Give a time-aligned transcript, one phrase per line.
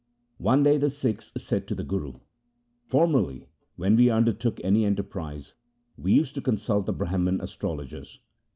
[0.39, 2.13] 1 One day the Sikhs said to the Guru,'
[2.89, 5.53] Formerly, when we undertook any enterprise
[5.95, 8.19] we used to con sult the Brahman astrologers.